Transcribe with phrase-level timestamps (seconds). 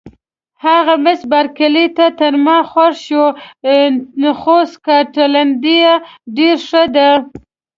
[0.65, 5.93] هغه مس بارکلي ته تر ما خوښ شوې، خو سکاټلنډۍ یې
[6.35, 7.09] ډېره ښه ده.